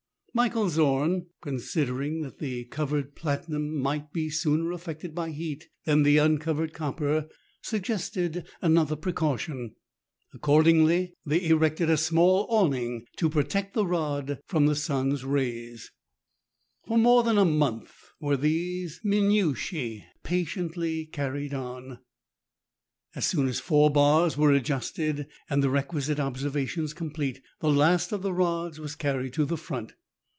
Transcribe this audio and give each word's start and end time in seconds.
Michael 0.33 0.69
Zorn, 0.69 1.25
considering 1.41 2.21
that 2.21 2.39
the 2.39 2.63
covered 2.63 3.15
platinum 3.17 3.85
F 3.85 4.03
66 4.13 4.13
MERIDIANA; 4.13 4.13
THE 4.13 4.23
ADVENTURES 4.23 4.41
OF 4.45 4.47
might 4.47 4.53
be 4.53 4.63
sooner 4.63 4.71
affected 4.71 5.13
by 5.13 5.31
heat 5.31 5.69
than 5.83 6.03
the 6.03 6.17
uncovered 6.19 6.73
copper, 6.73 7.27
suggested 7.61 8.47
another 8.61 8.95
precaution: 8.95 9.75
accordingly 10.33 11.15
they 11.25 11.41
erected 11.45 11.89
a 11.89 11.97
small 11.97 12.45
awning 12.49 13.07
to 13.17 13.29
protect 13.29 13.73
the 13.73 13.85
rod 13.85 14.39
from 14.45 14.67
the 14.67 14.75
sun's 14.77 15.23
ra}^s. 15.23 15.87
For 16.87 16.97
more 16.97 17.23
than 17.23 17.37
a 17.37 17.43
month 17.43 17.91
were 18.21 18.37
these 18.37 19.01
minutiae 19.03 20.05
patiently 20.23 21.07
carried 21.07 21.53
on. 21.53 21.99
As 23.15 23.25
soon 23.25 23.49
as 23.49 23.59
four 23.59 23.89
bars 23.89 24.37
were 24.37 24.53
adjusted, 24.53 25.27
and 25.49 25.61
the 25.61 25.69
requisite 25.69 26.21
observations 26.21 26.93
complete, 26.93 27.41
the 27.59 27.69
last 27.69 28.13
of 28.13 28.21
the 28.21 28.33
rods 28.33 28.79
was 28.79 28.95
carried 28.95 29.33
to 29.33 29.43
the 29.43 29.57
front. 29.57 29.91